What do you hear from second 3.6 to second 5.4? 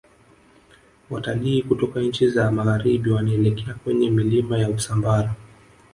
kwenye milima ya usambara